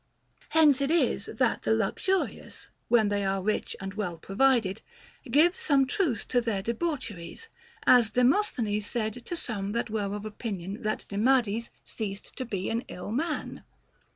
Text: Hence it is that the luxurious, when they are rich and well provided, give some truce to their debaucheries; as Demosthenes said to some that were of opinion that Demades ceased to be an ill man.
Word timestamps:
Hence 0.49 0.81
it 0.81 0.89
is 0.89 1.27
that 1.27 1.61
the 1.61 1.75
luxurious, 1.75 2.69
when 2.87 3.09
they 3.09 3.23
are 3.23 3.39
rich 3.43 3.75
and 3.79 3.93
well 3.93 4.17
provided, 4.17 4.81
give 5.29 5.55
some 5.55 5.85
truce 5.85 6.25
to 6.25 6.41
their 6.41 6.63
debaucheries; 6.63 7.47
as 7.85 8.09
Demosthenes 8.09 8.87
said 8.87 9.23
to 9.23 9.37
some 9.37 9.73
that 9.73 9.91
were 9.91 10.15
of 10.15 10.25
opinion 10.25 10.81
that 10.81 11.05
Demades 11.07 11.69
ceased 11.83 12.35
to 12.37 12.45
be 12.45 12.67
an 12.71 12.83
ill 12.89 13.11
man. 13.11 13.63